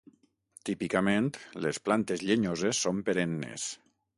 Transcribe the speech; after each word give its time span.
Típicament 0.69 1.27
les 1.65 1.81
plantes 1.89 2.25
llenyoses 2.31 2.81
són 2.87 3.07
perennes. 3.11 3.69